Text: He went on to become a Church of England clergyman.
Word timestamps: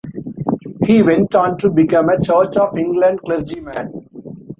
He 0.83 1.03
went 1.03 1.35
on 1.35 1.59
to 1.59 1.69
become 1.69 2.09
a 2.09 2.19
Church 2.19 2.57
of 2.57 2.75
England 2.75 3.19
clergyman. 3.23 4.07